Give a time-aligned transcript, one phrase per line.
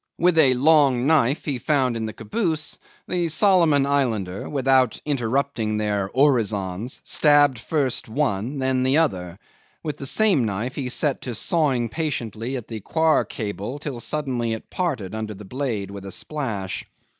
[0.17, 6.09] With a long knife he found in the caboose the Solomon Islander, without interrupting their
[6.11, 9.37] orisons, stabbed first one, then the other;
[9.83, 14.53] with the same knife he set to sawing patiently at the coir cable till suddenly
[14.53, 16.83] it parted under the blade with a splash.